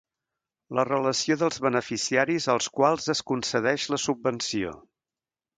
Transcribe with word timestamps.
La 0.77 0.85
relació 0.87 1.37
dels 1.41 1.59
beneficiaris 1.67 2.49
als 2.55 2.71
quals 2.79 3.07
es 3.15 3.21
concedeix 3.33 3.89
la 3.97 4.01
subvenció. 4.09 4.77